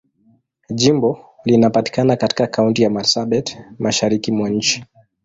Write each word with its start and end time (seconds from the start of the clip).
Jimbo 0.75 1.25
linapatikana 1.45 2.15
katika 2.15 2.47
Kaunti 2.47 2.81
ya 2.83 2.89
Marsabit, 2.89 3.57
Mashariki 3.79 4.31
mwa 4.31 4.49
nchi. 4.49 4.83